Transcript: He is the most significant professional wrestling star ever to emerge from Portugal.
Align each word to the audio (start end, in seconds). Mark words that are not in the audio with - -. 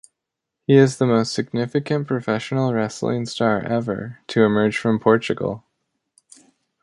He 0.65 0.77
is 0.77 0.97
the 0.97 1.05
most 1.05 1.31
significant 1.31 2.07
professional 2.07 2.73
wrestling 2.73 3.27
star 3.27 3.61
ever 3.63 4.17
to 4.29 4.41
emerge 4.41 4.75
from 4.75 4.99
Portugal. 4.99 5.63